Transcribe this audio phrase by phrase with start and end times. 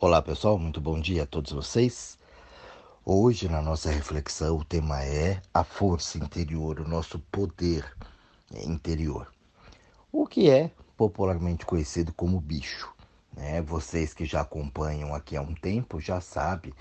[0.00, 2.16] Olá pessoal, muito bom dia a todos vocês.
[3.04, 7.84] Hoje na nossa reflexão o tema é a força interior, o nosso poder
[8.64, 9.26] interior.
[10.12, 12.94] O que é popularmente conhecido como bicho.
[13.36, 13.60] Né?
[13.60, 16.72] Vocês que já acompanham aqui há um tempo já sabem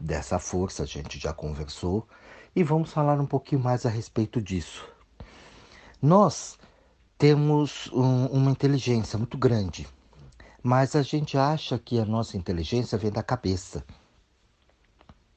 [0.00, 2.06] dessa força, a gente já conversou
[2.54, 4.86] e vamos falar um pouquinho mais a respeito disso.
[6.00, 6.56] Nós
[7.18, 9.88] temos um, uma inteligência muito grande,
[10.62, 13.84] mas a gente acha que a nossa inteligência vem da cabeça.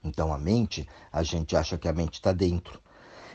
[0.04, 2.81] Então a mente, a gente acha que a mente está dentro.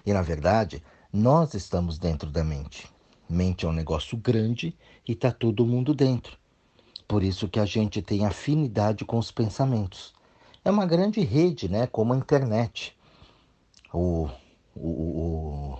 [0.05, 0.83] E na verdade,
[1.13, 2.91] nós estamos dentro da mente.
[3.29, 6.37] Mente é um negócio grande e está todo mundo dentro.
[7.07, 10.13] Por isso que a gente tem afinidade com os pensamentos.
[10.63, 11.87] É uma grande rede, né?
[11.87, 12.95] Como a internet.
[13.93, 14.29] O,
[14.75, 15.79] o, o,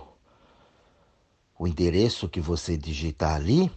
[1.59, 3.71] o endereço que você digitar ali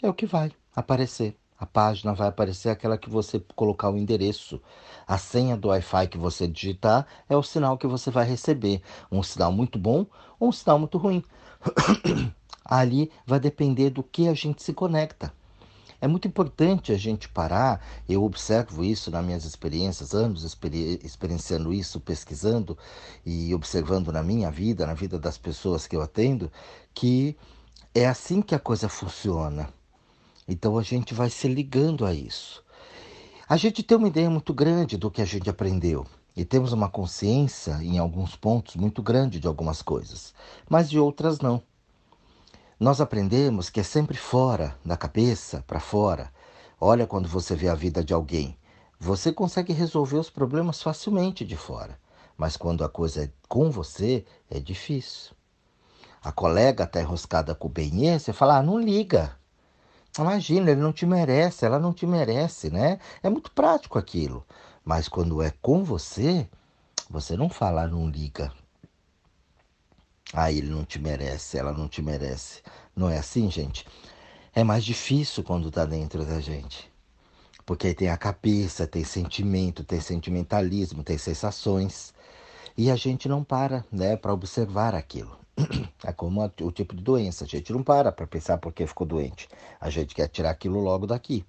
[0.00, 1.36] é o que vai aparecer.
[1.58, 4.60] A página vai aparecer aquela que você colocar o endereço.
[5.06, 8.82] A senha do Wi-Fi que você digitar é o sinal que você vai receber.
[9.10, 10.06] Um sinal muito bom
[10.38, 11.24] ou um sinal muito ruim.
[12.68, 15.32] ali vai depender do que a gente se conecta.
[15.98, 21.72] É muito importante a gente parar, eu observo isso nas minhas experiências, anos experi experienciando
[21.72, 22.76] isso, pesquisando
[23.24, 26.52] e observando na minha vida, na vida das pessoas que eu atendo,
[26.92, 27.34] que
[27.94, 29.70] é assim que a coisa funciona.
[30.48, 32.64] Então a gente vai se ligando a isso.
[33.48, 36.88] A gente tem uma ideia muito grande do que a gente aprendeu e temos uma
[36.88, 40.34] consciência, em alguns pontos, muito grande de algumas coisas,
[40.68, 41.62] mas de outras não.
[42.78, 46.30] Nós aprendemos que é sempre fora da cabeça, para fora.
[46.78, 48.54] Olha quando você vê a vida de alguém.
[49.00, 51.98] Você consegue resolver os problemas facilmente de fora,
[52.36, 55.34] mas quando a coisa é com você, é difícil.
[56.22, 59.34] A colega está enroscada com o benê, você fala, ah, não liga.
[60.18, 62.98] Imagina, ele não te merece, ela não te merece, né?
[63.22, 64.44] É muito prático aquilo.
[64.84, 66.48] Mas quando é com você,
[67.10, 68.52] você não fala, ah, não liga.
[70.32, 72.62] Ah, ele não te merece, ela não te merece.
[72.94, 73.86] Não é assim, gente?
[74.54, 76.90] É mais difícil quando tá dentro da gente.
[77.64, 82.14] Porque aí tem a cabeça, tem sentimento, tem sentimentalismo, tem sensações.
[82.76, 85.45] E a gente não para, né, para observar aquilo.
[86.04, 87.44] É como o tipo de doença.
[87.44, 89.48] A gente não para para pensar por que ficou doente.
[89.80, 91.44] A gente quer tirar aquilo logo daqui.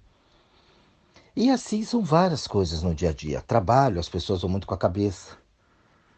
[1.36, 3.42] E assim são várias coisas no dia a dia.
[3.42, 5.36] Trabalho, as pessoas vão muito com a cabeça.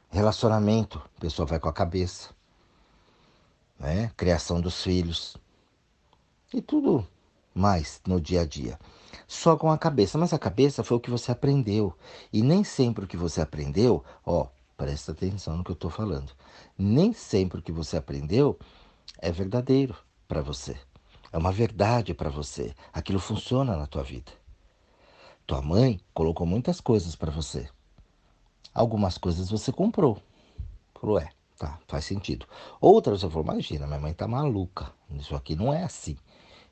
[0.09, 2.31] Relacionamento, a pessoa vai com a cabeça
[3.81, 4.13] né?
[4.15, 5.37] criação dos filhos
[6.53, 7.07] e tudo
[7.55, 8.79] mais no dia a dia.
[9.27, 11.95] Só com a cabeça, mas a cabeça foi o que você aprendeu.
[12.33, 14.47] E nem sempre o que você aprendeu, ó,
[14.81, 16.33] presta atenção no que eu estou falando.
[16.79, 18.59] Nem sempre o que você aprendeu
[19.19, 19.95] é verdadeiro
[20.27, 20.75] para você.
[21.31, 22.75] É uma verdade para você.
[22.91, 24.33] Aquilo funciona na tua vida.
[25.47, 27.69] Tua mãe colocou muitas coisas para você.
[28.73, 30.23] Algumas coisas você comprou.
[30.99, 32.47] Falou, é, Tá, faz sentido.
[32.81, 34.91] Outras eu falo, imagina, minha mãe tá maluca.
[35.11, 36.17] Isso aqui não é assim.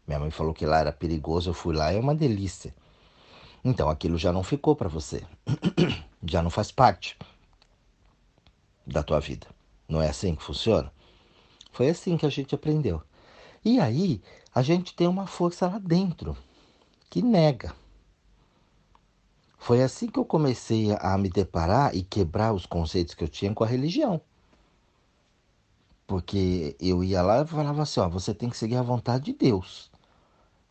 [0.06, 2.74] Minha mãe falou que lá era perigoso, eu fui lá, é uma delícia.
[3.62, 5.22] Então aquilo já não ficou para você.
[6.24, 7.18] já não faz parte
[8.88, 9.46] da tua vida.
[9.88, 10.92] Não é assim que funciona?
[11.72, 13.02] Foi assim que a gente aprendeu.
[13.64, 14.22] E aí,
[14.54, 16.36] a gente tem uma força lá dentro
[17.10, 17.74] que nega.
[19.58, 23.52] Foi assim que eu comecei a me deparar e quebrar os conceitos que eu tinha
[23.52, 24.20] com a religião.
[26.06, 29.32] Porque eu ia lá e falava assim, ó, você tem que seguir a vontade de
[29.34, 29.90] Deus.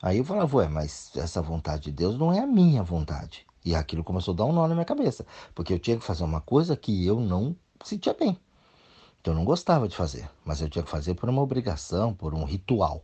[0.02, 3.46] Aí eu falava, ué, mas essa vontade de Deus não é a minha vontade.
[3.64, 5.26] E aquilo começou a dar um nó na minha cabeça.
[5.54, 8.38] Porque eu tinha que fazer uma coisa que eu não sentia bem.
[9.22, 10.30] Então eu não gostava de fazer.
[10.46, 13.04] Mas eu tinha que fazer por uma obrigação, por um ritual.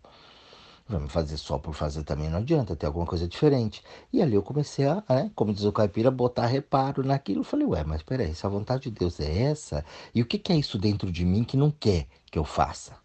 [0.88, 3.84] Vamos fazer só por fazer também não adianta, ter alguma coisa diferente.
[4.12, 7.42] E ali eu comecei a, né, como diz o caipira, botar reparo naquilo.
[7.42, 10.38] Eu falei, ué, mas peraí, se a vontade de Deus é essa, e o que,
[10.38, 13.03] que é isso dentro de mim que não quer que eu faça?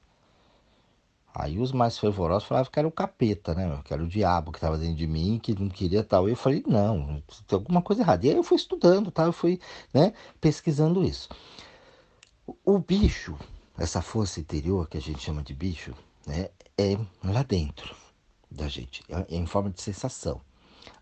[1.34, 3.80] Aí os mais fervorosos falavam que era o capeta, né?
[3.84, 6.28] Que era o diabo que estava dentro de mim, que não queria tal.
[6.28, 8.26] E eu falei, não, tem alguma coisa errada.
[8.26, 9.24] E aí eu fui estudando, tá?
[9.24, 9.60] Eu fui
[9.92, 11.28] né, pesquisando isso.
[12.64, 13.36] O bicho,
[13.76, 15.94] essa força interior que a gente chama de bicho,
[16.26, 17.94] né, é lá dentro
[18.50, 20.40] da gente, é, é em forma de sensação.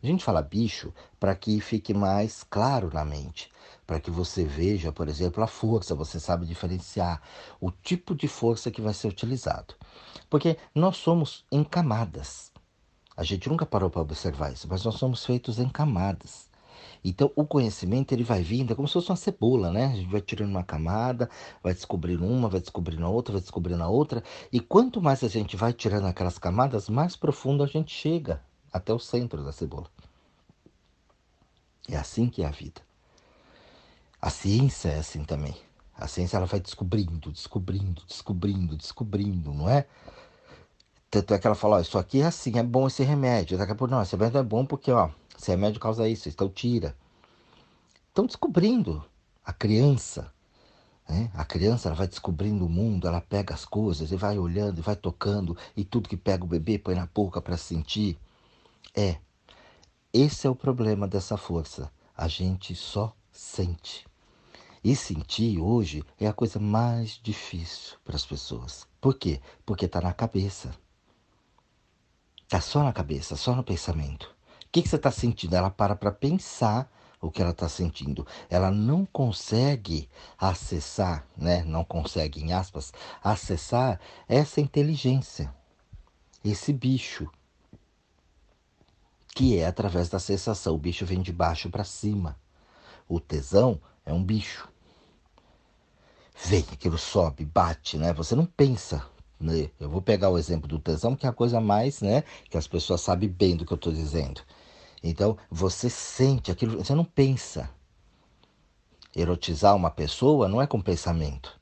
[0.02, 3.50] A gente fala bicho para que fique mais claro na mente,
[3.86, 7.20] para que você veja, por exemplo, a força, você sabe diferenciar
[7.60, 9.74] o tipo de força que vai ser utilizado.
[10.28, 12.52] Porque nós somos em camadas.
[13.16, 16.50] A gente nunca parou para observar isso, mas nós somos feitos em camadas.
[17.04, 19.86] Então, o conhecimento ele vai vindo, é como se fosse uma cebola, né?
[19.86, 21.30] A gente vai tirando uma camada,
[21.62, 24.22] vai descobrindo uma, vai descobrindo outra, vai descobrindo a outra.
[24.52, 28.42] E quanto mais a gente vai tirando aquelas camadas, mais profundo a gente chega
[28.76, 29.86] até o centro da cebola.
[31.88, 32.80] É assim que é a vida.
[34.20, 35.56] A ciência é assim também.
[35.94, 39.86] A ciência ela vai descobrindo, descobrindo, descobrindo, descobrindo, não é?
[41.10, 43.56] Tanto é que ela fala, ó, isso aqui é assim, é bom esse remédio.
[43.56, 46.48] Daqui a pouco, não, esse remédio é bom porque, ó, esse remédio causa isso, então
[46.48, 46.94] tira.
[48.08, 49.04] Estão descobrindo.
[49.44, 50.32] A criança,
[51.08, 51.30] né?
[51.34, 54.82] A criança ela vai descobrindo o mundo, ela pega as coisas e vai olhando e
[54.82, 58.18] vai tocando e tudo que pega o bebê põe na boca para sentir.
[58.98, 59.18] É,
[60.10, 61.92] esse é o problema dessa força.
[62.16, 64.06] A gente só sente.
[64.82, 68.86] E sentir hoje é a coisa mais difícil para as pessoas.
[68.98, 69.42] Por quê?
[69.66, 70.74] Porque está na cabeça.
[72.44, 74.34] Está só na cabeça, só no pensamento.
[74.64, 75.54] O que, que você está sentindo?
[75.54, 76.90] Ela para para pensar
[77.20, 78.26] o que ela está sentindo.
[78.48, 80.08] Ela não consegue
[80.38, 81.62] acessar, né?
[81.64, 85.52] Não consegue, em aspas, acessar essa inteligência,
[86.44, 87.30] esse bicho,
[89.36, 90.74] que é através da sensação.
[90.74, 92.36] O bicho vem de baixo para cima.
[93.06, 94.66] O tesão é um bicho
[96.44, 98.12] vem, aquilo sobe, bate, né?
[98.14, 99.06] Você não pensa.
[99.38, 99.70] Né?
[99.78, 102.22] Eu vou pegar o exemplo do tesão, que é a coisa mais, né?
[102.50, 104.40] Que as pessoas sabem bem do que eu estou dizendo.
[105.02, 107.70] Então, você sente aquilo, você não pensa.
[109.14, 111.58] Erotizar uma pessoa não é com pensamento.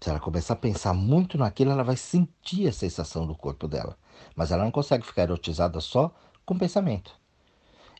[0.00, 3.96] Se ela começar a pensar muito naquilo, ela vai sentir a sensação do corpo dela.
[4.34, 6.14] Mas ela não consegue ficar erotizada só
[6.44, 7.12] com pensamento.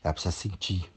[0.03, 0.91] Ela precisa sentir.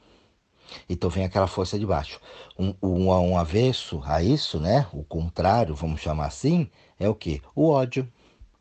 [0.89, 2.21] Então vem aquela força de baixo.
[2.59, 4.87] Um, um, um avesso a isso, né?
[4.93, 7.43] O contrário, vamos chamar assim, é o que?
[7.55, 8.11] O ódio.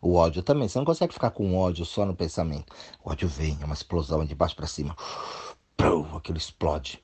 [0.02, 0.70] O ódio também.
[0.70, 2.74] Você não consegue ficar com ódio só no pensamento.
[3.04, 4.96] O ódio vem, é uma explosão de baixo para cima.
[6.16, 7.04] aquilo explode.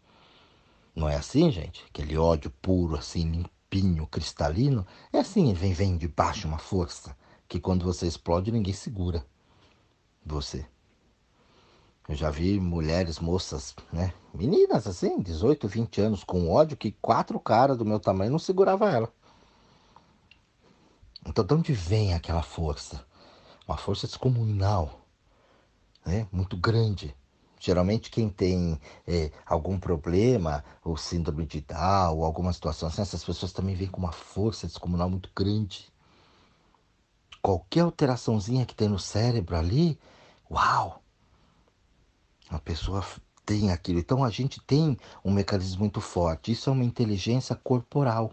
[0.95, 1.83] Não é assim, gente?
[1.89, 4.85] Aquele ódio puro, assim, limpinho, cristalino.
[5.11, 7.15] É assim, vem, vem de baixo uma força
[7.47, 9.25] que quando você explode ninguém segura
[10.25, 10.65] você.
[12.07, 14.13] Eu já vi mulheres, moças, né?
[14.33, 18.89] Meninas assim, 18, 20 anos, com ódio que quatro caras do meu tamanho não segurava
[18.89, 19.11] ela.
[21.25, 23.05] Então, de onde vem aquela força?
[23.65, 24.99] Uma força descomunal,
[26.05, 26.27] né?
[26.31, 27.15] Muito grande.
[27.57, 28.77] Geralmente, quem tem
[29.07, 33.87] é, algum problema, ou síndrome de Down, ou alguma situação assim, essas pessoas também vêm
[33.87, 35.89] com uma força descomunal muito grande.
[37.41, 39.97] Qualquer alteraçãozinha que tem no cérebro ali,
[40.53, 41.01] uau!
[42.49, 43.03] A pessoa
[43.45, 43.99] tem aquilo.
[43.99, 46.51] Então a gente tem um mecanismo muito forte.
[46.51, 48.31] Isso é uma inteligência corporal.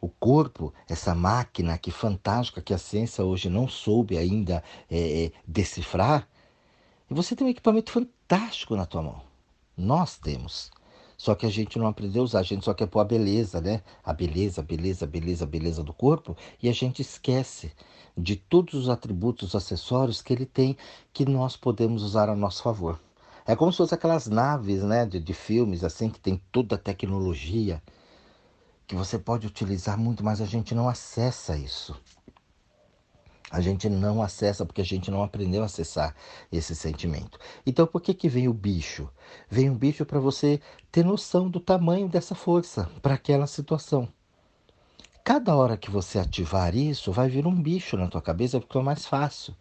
[0.00, 5.32] O corpo, essa máquina que fantástica que a ciência hoje não soube ainda é, é,
[5.46, 6.28] decifrar,
[7.10, 9.22] e você tem um equipamento fantástico na tua mão.
[9.76, 10.70] Nós temos.
[11.24, 13.58] Só que a gente não aprendeu a usar, a gente só quer pôr a beleza,
[13.58, 13.80] né?
[14.04, 17.72] A beleza, beleza, beleza, beleza do corpo, e a gente esquece
[18.14, 20.76] de todos os atributos acessórios que ele tem
[21.14, 23.00] que nós podemos usar a nosso favor.
[23.46, 26.78] É como se fosse aquelas naves, né, de, de filmes assim que tem toda a
[26.78, 27.82] tecnologia
[28.86, 31.98] que você pode utilizar muito, mas a gente não acessa isso.
[33.54, 36.12] A gente não acessa porque a gente não aprendeu a acessar
[36.50, 37.38] esse sentimento.
[37.64, 39.08] Então, por que que vem o bicho?
[39.48, 40.60] Vem um bicho para você
[40.90, 44.08] ter noção do tamanho dessa força para aquela situação.
[45.22, 48.82] Cada hora que você ativar isso, vai vir um bicho na tua cabeça porque é
[48.82, 49.54] mais fácil.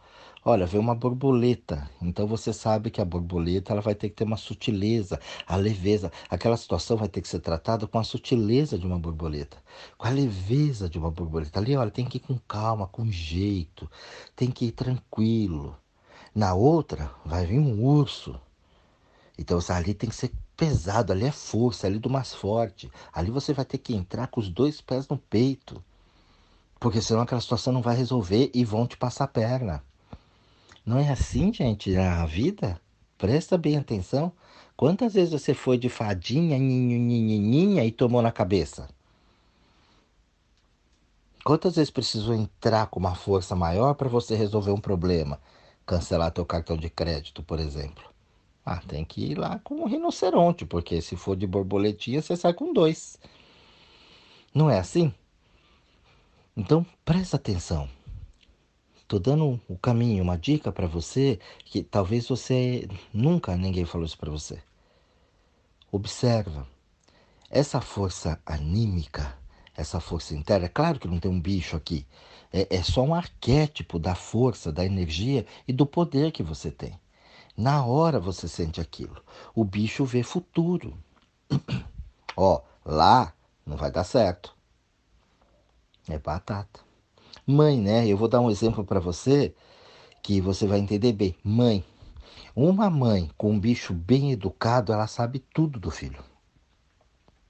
[0.46, 1.90] Olha, vem uma borboleta.
[2.02, 6.12] Então você sabe que a borboleta ela vai ter que ter uma sutileza, a leveza.
[6.30, 9.58] Aquela situação vai ter que ser tratada com a sutileza de uma borboleta,
[9.98, 11.60] com a leveza de uma borboleta.
[11.60, 13.90] Ali, olha, tem que ir com calma, com jeito,
[14.36, 15.78] tem que ir tranquilo.
[16.36, 18.38] Na outra, vai vir um urso.
[19.38, 22.92] Então ali tem que ser pesado, ali é força, ali do mais forte.
[23.14, 25.82] Ali você vai ter que entrar com os dois pés no peito.
[26.82, 29.82] Porque senão aquela situação não vai resolver e vão te passar a perna.
[30.86, 32.80] Não é assim, gente, a vida?
[33.18, 34.34] Presta bem atenção.
[34.76, 38.90] Quantas vezes você foi de fadinha, nhinhinhinhinha e tomou na cabeça?
[41.44, 45.40] Quantas vezes precisou entrar com uma força maior para você resolver um problema?
[45.86, 48.04] Cancelar teu cartão de crédito, por exemplo.
[48.66, 52.54] Ah, tem que ir lá com um rinoceronte, porque se for de borboletinha, você sai
[52.54, 53.18] com dois.
[54.54, 55.14] Não é assim?
[56.56, 57.90] Então, presta atenção.
[59.16, 64.18] Estou dando o caminho, uma dica para você que talvez você nunca ninguém falou isso
[64.18, 64.60] para você.
[65.92, 66.68] Observa.
[67.48, 69.38] Essa força anímica,
[69.78, 72.08] essa força interna, é claro que não tem um bicho aqui.
[72.52, 77.00] É, é só um arquétipo da força, da energia e do poder que você tem.
[77.56, 79.24] Na hora você sente aquilo.
[79.54, 80.98] O bicho vê futuro.
[82.36, 83.32] Ó, lá
[83.64, 84.56] não vai dar certo.
[86.10, 86.93] É batata.
[87.46, 88.08] Mãe, né?
[88.08, 89.54] Eu vou dar um exemplo para você
[90.22, 91.36] que você vai entender bem.
[91.44, 91.84] Mãe.
[92.56, 96.24] Uma mãe com um bicho bem educado, ela sabe tudo do filho.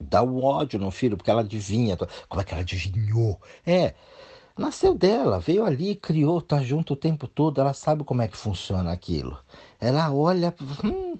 [0.00, 1.96] Dá o ódio no filho, porque ela adivinha.
[2.28, 3.40] Como é que ela adivinhou?
[3.66, 3.94] É,
[4.56, 8.36] nasceu dela, veio ali, criou, tá junto o tempo todo, ela sabe como é que
[8.36, 9.38] funciona aquilo.
[9.80, 11.18] Ela olha, hum,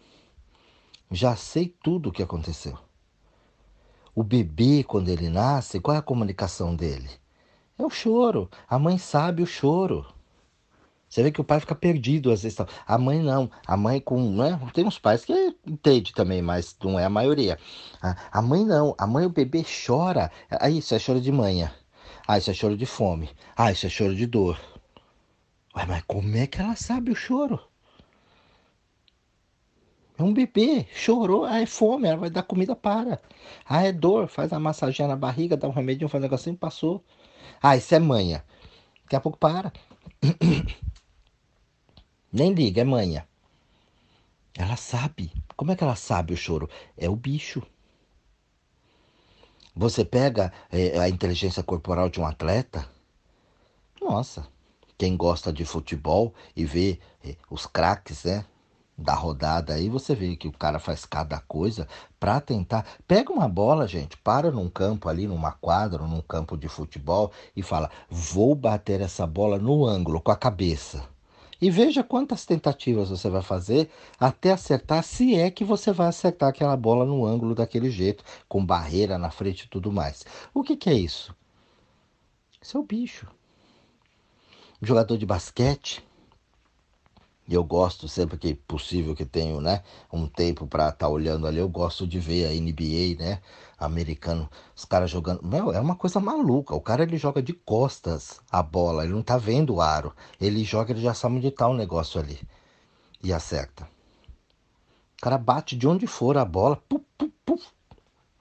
[1.11, 2.79] já sei tudo o que aconteceu.
[4.15, 7.11] O bebê, quando ele nasce, qual é a comunicação dele?
[7.79, 8.49] É o choro.
[8.69, 10.07] A mãe sabe o choro.
[11.09, 12.59] Você vê que o pai fica perdido às vezes.
[12.87, 13.51] A mãe não.
[13.67, 14.31] A mãe com.
[14.35, 14.59] Né?
[14.73, 15.33] Tem uns pais que
[15.67, 17.59] entende também, mas não é a maioria.
[18.33, 18.95] A, mãe não.
[18.99, 20.31] A mãe, o bebê chora.
[20.51, 21.73] Ah, isso é choro de manhã.
[22.27, 23.31] Ah, isso é choro de fome.
[23.57, 24.59] Ah, isso é choro de dor.
[25.77, 27.61] Ué, mas como é que ela sabe o choro?
[30.17, 33.21] É um bebê, chorou, ah, é fome, ela vai dar comida para.
[33.65, 37.05] Ah, é dor, faz a massaginha na barriga, dá um remédio, faz um negocinho, passou.
[37.63, 38.45] Ah, isso é manha.
[39.03, 39.73] Daqui a pouco para.
[42.33, 43.27] Nem liga, é manha.
[44.57, 45.33] Ela sabe.
[45.57, 46.69] Como é que ela sabe o choro?
[46.97, 47.63] É o bicho.
[49.77, 52.89] Você pega é, a inteligência corporal de um atleta.
[54.01, 54.47] Nossa,
[54.97, 58.45] quem gosta de futebol e vê é, os craques, né?
[58.97, 61.89] Da rodada aí, você vê que o cara faz cada coisa
[62.21, 62.87] para tentar.
[63.09, 67.63] Pega uma bola, gente, para num campo ali, numa quadra, num campo de futebol e
[67.63, 71.09] fala: vou bater essa bola no ângulo com a cabeça.
[71.61, 76.51] E veja quantas tentativas você vai fazer até acertar, se é que você vai acertar
[76.51, 80.25] aquela bola no ângulo daquele jeito, com barreira na frente e tudo mais.
[80.53, 81.35] O que, que é isso?
[82.61, 83.27] Isso é o bicho.
[84.83, 86.05] jogador de basquete,
[87.53, 89.83] eu gosto sempre que possível que tenho, né,
[90.13, 93.41] um tempo para estar tá olhando ali, eu gosto de ver a NBA, né,
[93.79, 96.75] americano, os caras jogando, meu, é uma coisa maluca.
[96.75, 100.15] O cara ele joga de costas a bola, ele não tá vendo o aro.
[100.41, 102.41] Ele joga, ele já sabe onde tá o negócio ali
[103.23, 103.89] e acerta.
[105.19, 107.67] O cara bate de onde for a bola, puf, puf, puf,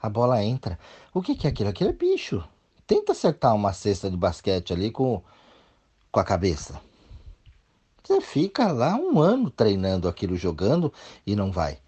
[0.01, 0.77] a bola entra.
[1.13, 1.69] O que, que é aquilo?
[1.69, 2.43] Aquilo é bicho.
[2.85, 5.21] Tenta acertar uma cesta de basquete ali com,
[6.11, 6.81] com a cabeça.
[8.03, 10.91] Você fica lá um ano treinando aquilo, jogando
[11.25, 11.79] e não vai.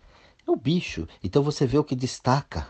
[0.47, 1.07] É o bicho.
[1.21, 2.67] Então você vê o que destaca.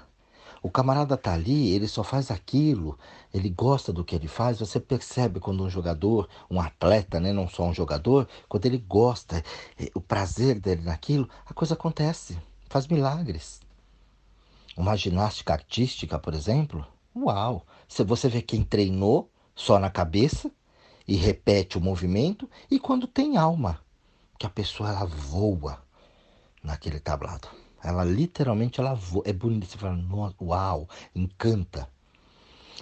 [0.63, 2.97] O camarada tá ali, ele só faz aquilo,
[3.31, 4.57] ele gosta do que ele faz.
[4.57, 9.43] Você percebe quando um jogador, um atleta, né, não só um jogador, quando ele gosta,
[9.79, 12.35] é, o prazer dele naquilo, a coisa acontece,
[12.67, 13.61] faz milagres.
[14.75, 16.83] Uma ginástica artística, por exemplo,
[17.15, 17.63] uau!
[17.87, 20.51] Você vê quem treinou só na cabeça,
[21.07, 23.79] e repete o movimento, e quando tem alma,
[24.37, 25.81] que a pessoa ela voa
[26.63, 27.47] naquele tablado.
[27.83, 29.23] Ela literalmente ela voa.
[29.25, 30.03] É bonito, você fala,
[30.41, 31.87] uau, encanta.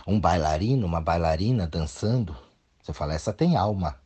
[0.08, 2.36] Um bailarino, uma bailarina dançando,
[2.82, 4.00] você fala, essa tem alma.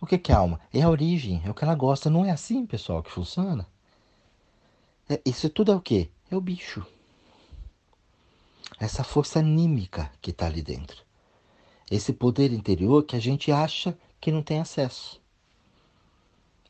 [0.00, 0.60] O que, é alma?
[0.72, 2.08] É a origem, é o que ela gosta.
[2.08, 3.66] Não é assim, pessoal, que funciona.
[5.08, 6.10] É, isso tudo é o quê?
[6.30, 6.86] É o bicho.
[8.78, 11.07] Essa força anímica que está ali dentro
[11.90, 15.20] esse poder interior que a gente acha que não tem acesso.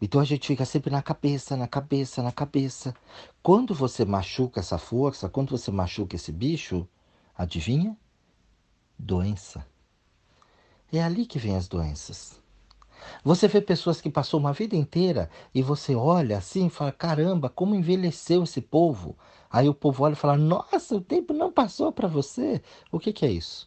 [0.00, 2.94] Então a gente fica sempre na cabeça, na cabeça, na cabeça.
[3.42, 6.87] Quando você machuca essa força, quando você machuca esse bicho,
[7.37, 7.96] adivinha?
[8.96, 9.66] Doença.
[10.92, 12.40] É ali que vem as doenças.
[13.25, 17.48] Você vê pessoas que passou uma vida inteira e você olha assim e fala: caramba,
[17.48, 19.16] como envelheceu esse povo.
[19.50, 22.62] Aí o povo olha e fala: nossa, o tempo não passou para você.
[22.90, 23.66] O que, que é isso?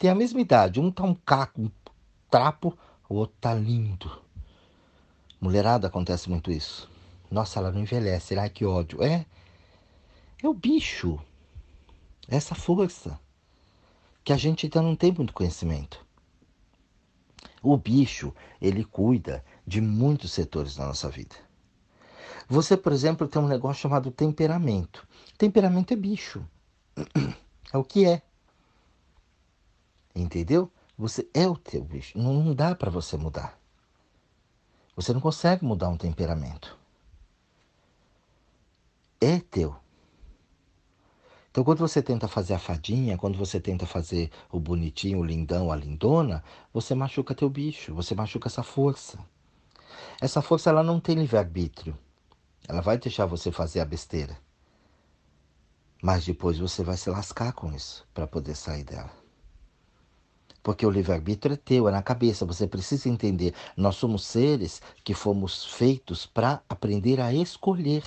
[0.00, 0.80] Tem a mesma idade.
[0.80, 1.70] Um tá um caco, um
[2.30, 2.76] trapo,
[3.06, 4.10] o outro tá lindo.
[5.38, 6.90] Mulherada acontece muito isso.
[7.30, 8.36] Nossa, ela não envelhece.
[8.38, 9.02] Ai, que ódio.
[9.02, 9.26] É.
[10.42, 11.20] É o bicho.
[12.26, 13.20] É essa força.
[14.24, 16.04] Que a gente ainda não tem muito conhecimento.
[17.62, 21.36] O bicho, ele cuida de muitos setores da nossa vida.
[22.48, 25.06] Você, por exemplo, tem um negócio chamado temperamento.
[25.36, 26.42] Temperamento é bicho.
[27.72, 28.20] É o que é.
[30.14, 30.70] Entendeu?
[30.98, 32.18] Você é o teu bicho.
[32.18, 33.58] Não dá para você mudar.
[34.94, 36.78] Você não consegue mudar um temperamento.
[39.20, 39.76] É teu.
[41.50, 45.72] Então, quando você tenta fazer a fadinha, quando você tenta fazer o bonitinho, o lindão,
[45.72, 49.18] a lindona, você machuca teu bicho, você machuca essa força.
[50.20, 51.98] Essa força ela não tem livre-arbítrio.
[52.68, 54.38] Ela vai deixar você fazer a besteira.
[56.00, 59.19] Mas depois você vai se lascar com isso para poder sair dela.
[60.62, 62.44] Porque o livre-arbítrio é teu, é na cabeça.
[62.44, 63.54] Você precisa entender.
[63.76, 68.02] Nós somos seres que fomos feitos para aprender a escolher.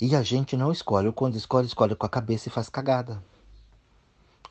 [0.00, 1.10] E a gente não escolhe.
[1.12, 3.22] Quando escolhe, escolhe com a cabeça e faz cagada.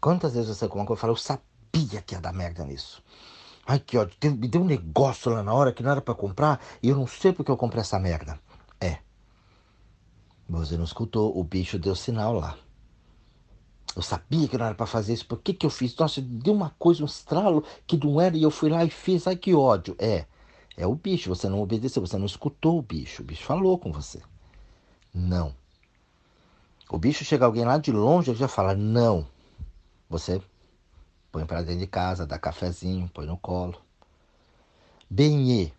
[0.02, 3.02] Quantas vezes você com uma coisa fala, eu sabia que ia dar merda nisso.
[3.66, 4.18] Ai, que ódio.
[4.22, 7.08] Me deu um negócio lá na hora que não era para comprar e eu não
[7.08, 8.38] sei porque eu comprei essa merda.
[8.82, 8.98] É.
[10.50, 12.58] Você não escutou, o bicho deu sinal lá.
[13.96, 15.26] Eu sabia que não era para fazer isso.
[15.26, 15.96] Por que, que eu fiz?
[15.96, 19.28] Nossa, deu uma coisa, um estralo que não era e eu fui lá e fiz.
[19.28, 19.96] Ai, que ódio.
[20.00, 20.26] É.
[20.76, 21.30] É o bicho.
[21.30, 23.22] Você não obedeceu, você não escutou o bicho.
[23.22, 24.20] O bicho falou com você.
[25.14, 25.54] Não.
[26.90, 29.28] O bicho chega alguém lá de longe e já fala não.
[30.10, 30.42] Você
[31.32, 33.80] põe para dentro de casa, dá cafezinho, põe no colo.
[35.10, 35.72] Benê.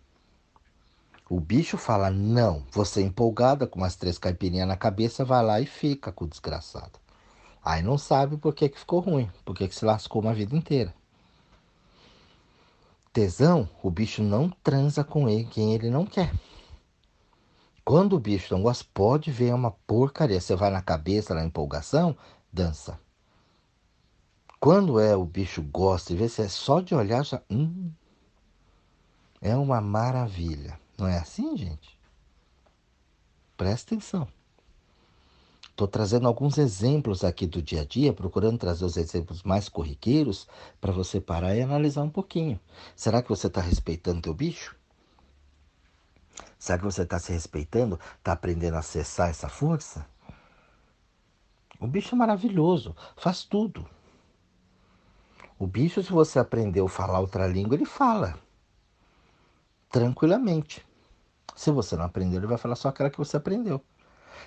[1.29, 2.63] O bicho fala não.
[2.71, 7.04] Você empolgada com umas três caipirinhas na cabeça vai lá e fica com o desgraçado.
[7.65, 10.55] Aí não sabe por que, que ficou ruim, por que, que se lascou uma vida
[10.55, 10.93] inteira.
[13.11, 16.31] Tesão, o bicho não transa com ele quem ele não quer.
[17.83, 20.39] Quando o bicho não gosta, pode ver uma porcaria.
[20.39, 22.15] Você vai na cabeça, na empolgação,
[22.53, 22.99] dança.
[24.59, 27.41] Quando é o bicho gosta e vê se é só de olhar já.
[27.49, 27.91] Hum,
[29.41, 30.79] é uma maravilha.
[30.97, 31.97] Não é assim, gente?
[33.57, 34.27] Presta atenção.
[35.75, 40.47] Estou trazendo alguns exemplos aqui do dia a dia, procurando trazer os exemplos mais corriqueiros
[40.79, 42.57] para você parar e analisar um pouquinho.
[42.95, 44.73] Será que você está respeitando teu bicho?
[46.57, 47.99] Será que você está se respeitando?
[48.17, 50.07] Está aprendendo a acessar essa força?
[51.77, 53.85] O bicho é maravilhoso, faz tudo.
[55.59, 58.39] O bicho, se você aprendeu a falar outra língua, ele fala
[59.91, 60.85] tranquilamente.
[61.53, 63.83] Se você não aprendeu, ele vai falar só aquela que você aprendeu.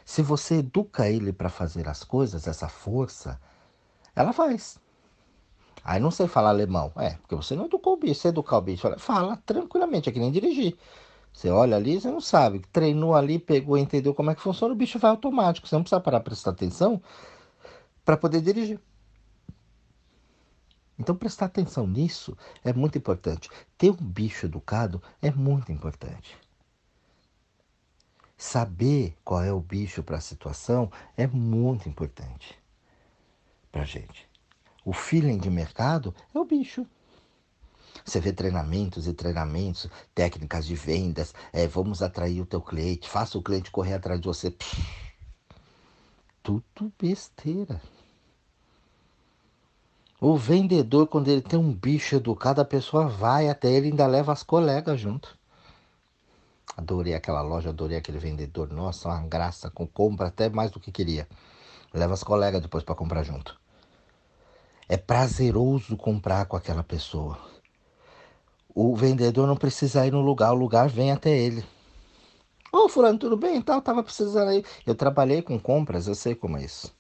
[0.05, 3.41] Se você educa ele para fazer as coisas, essa força,
[4.15, 4.79] ela faz.
[5.85, 6.93] Aí não sei falar alemão.
[6.97, 8.21] É, porque você não educou o bicho.
[8.21, 10.77] Você educar o bicho, fala, fala tranquilamente, é que nem dirigir.
[11.33, 12.61] Você olha ali, você não sabe.
[12.73, 15.69] Treinou ali, pegou, entendeu como é que funciona, o bicho vai automático.
[15.69, 17.01] Você não precisa parar para prestar atenção
[18.05, 18.81] para poder dirigir.
[20.99, 23.49] Então, prestar atenção nisso é muito importante.
[23.77, 26.37] Ter um bicho educado é muito importante.
[28.39, 32.57] Saber qual é o bicho para a situação é muito importante
[33.73, 34.29] para gente.
[34.85, 36.87] O feeling de mercado é o bicho.
[38.05, 43.37] Você vê treinamentos e treinamentos, técnicas de vendas, é, vamos atrair o teu cliente, faça
[43.37, 44.55] o cliente correr atrás de você.
[46.43, 47.83] Tudo besteira.
[50.21, 54.07] O vendedor, quando ele tem um bicho educado, a pessoa vai até ele e ainda
[54.07, 55.38] leva as colegas junto.
[56.79, 58.73] Adorei aquela loja, adorei aquele vendedor.
[58.73, 61.29] Nossa, uma graça, com compra até mais do que queria.
[61.93, 63.59] Leva as colegas depois para comprar junto.
[64.89, 67.37] É prazeroso comprar com aquela pessoa.
[68.73, 71.65] O vendedor não precisa ir no lugar, o lugar vem até ele.
[72.73, 73.57] Ô, oh, fulano, tudo bem?
[73.57, 74.65] Então, tava precisando aí.
[74.87, 76.95] Eu trabalhei com compras, eu sei como é isso.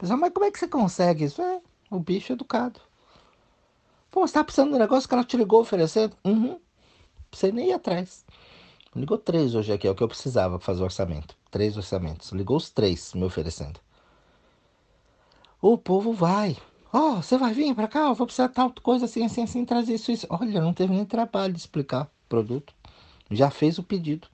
[0.00, 1.42] Mas como é que você consegue isso?
[1.42, 2.80] É, o bicho educado.
[4.08, 6.16] Pô, você tá precisando de um negócio que ela te ligou oferecendo?
[6.24, 6.60] Uhum.
[7.32, 8.24] Você nem ir atrás.
[8.94, 11.36] Ligou três hoje aqui, é o que eu precisava para fazer o orçamento.
[11.50, 12.32] Três orçamentos.
[12.32, 13.78] Ligou os três me oferecendo.
[15.62, 16.56] O povo vai.
[16.92, 18.08] Ó, oh, você vai vir para cá?
[18.08, 20.26] Eu vou precisar de tal coisa assim, assim, assim, trazer isso, isso.
[20.28, 22.74] Olha, não teve nem trabalho de explicar o produto.
[23.30, 24.26] Já fez o pedido.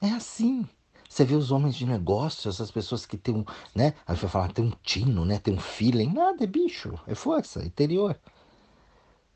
[0.00, 0.68] É assim.
[1.08, 3.94] Você vê os homens de negócio, essas pessoas que têm um, né?
[4.06, 5.38] A gente vai falar, tem um tino, né?
[5.38, 6.12] Tem um feeling.
[6.12, 8.18] Nada, é bicho, é força, interior.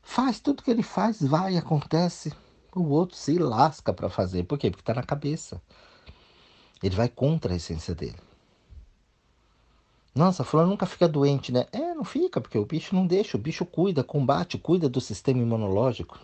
[0.03, 2.33] Faz tudo que ele faz, vai, acontece.
[2.79, 4.43] O outro se lasca para fazer.
[4.43, 4.69] Por quê?
[4.69, 5.61] Porque está na cabeça.
[6.81, 8.17] Ele vai contra a essência dele.
[10.13, 11.67] Nossa, fulano nunca fica doente, né?
[11.71, 13.37] É, não fica, porque o bicho não deixa.
[13.37, 16.19] O bicho cuida, combate, cuida do sistema imunológico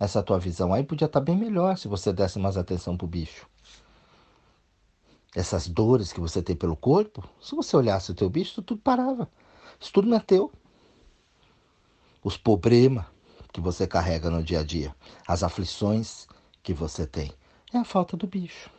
[0.00, 3.06] essa tua visão aí podia estar tá bem melhor se você desse mais atenção pro
[3.06, 3.46] bicho
[5.34, 9.28] essas dores que você tem pelo corpo, se você olhasse o teu bicho, tudo parava.
[9.80, 10.52] Isso tudo não é teu.
[12.22, 13.06] Os problemas
[13.52, 14.94] que você carrega no dia a dia,
[15.26, 16.26] as aflições
[16.62, 17.32] que você tem,
[17.72, 18.70] é a falta do bicho.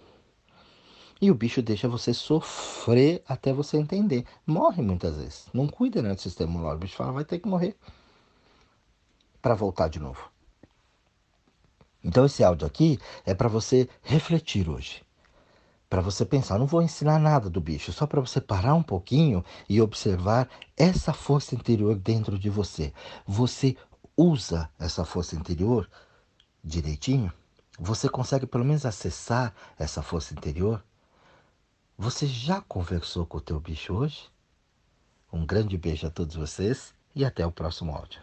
[1.21, 4.25] E o bicho deixa você sofrer até você entender.
[4.45, 5.47] Morre muitas vezes.
[5.53, 6.83] Não cuida né, do sistema imunológico.
[6.83, 7.77] O bicho fala, vai ter que morrer
[9.41, 10.29] para voltar de novo.
[12.03, 15.01] Então esse áudio aqui é para você refletir hoje
[15.93, 16.57] para você pensar.
[16.57, 21.13] Não vou ensinar nada do bicho, só para você parar um pouquinho e observar essa
[21.13, 22.91] força interior dentro de você.
[23.27, 23.77] Você
[24.15, 25.89] usa essa força interior
[26.63, 27.31] direitinho?
[27.79, 30.83] Você consegue pelo menos acessar essa força interior?
[31.97, 34.29] Você já conversou com o teu bicho hoje?
[35.31, 38.21] Um grande beijo a todos vocês e até o próximo áudio.